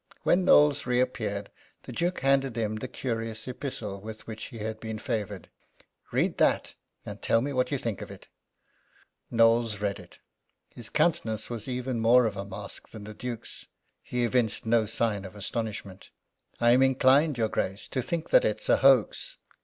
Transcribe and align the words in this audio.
When 0.23 0.43
Knowles 0.45 0.87
reappeared 0.87 1.51
the 1.83 1.91
Duke 1.91 2.21
handed 2.21 2.55
him 2.55 2.77
the 2.77 2.87
curious 2.87 3.47
epistle 3.47 4.01
with 4.01 4.25
which 4.25 4.45
he 4.45 4.57
had 4.57 4.79
been 4.79 4.97
favoured. 4.97 5.47
"Read 6.11 6.39
that, 6.39 6.73
and 7.05 7.21
tell 7.21 7.39
me 7.39 7.53
what 7.53 7.69
you 7.69 7.77
think 7.77 8.01
of 8.01 8.09
it." 8.09 8.25
Knowles 9.29 9.79
read 9.79 9.99
it. 9.99 10.17
His 10.71 10.89
countenance 10.89 11.51
was 11.51 11.67
even 11.67 11.99
more 11.99 12.25
of 12.25 12.35
a 12.35 12.43
mask 12.43 12.89
than 12.89 13.03
the 13.03 13.13
Duke's. 13.13 13.67
He 14.01 14.23
evinced 14.23 14.65
no 14.65 14.87
sign 14.87 15.23
of 15.23 15.35
astonishment. 15.35 16.09
"I 16.59 16.71
am 16.71 16.81
inclined, 16.81 17.37
your 17.37 17.49
Grace, 17.49 17.87
to 17.89 18.01
think 18.01 18.31
that 18.31 18.43
it's 18.43 18.69
a 18.69 18.77
hoax." 18.77 19.37